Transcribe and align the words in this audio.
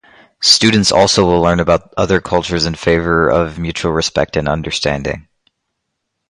Students 0.41 0.91
also 0.91 1.23
will 1.25 1.41
learn 1.41 1.59
about 1.59 1.93
other 1.95 2.19
cultures 2.19 2.65
in 2.65 2.73
favor 2.73 3.29
of 3.29 3.59
mutual 3.59 3.91
respect 3.91 4.35
and 4.35 4.49
understanding. 4.49 5.27